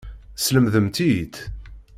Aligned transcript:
Teslemdemt-iyi-tt. 0.37 1.37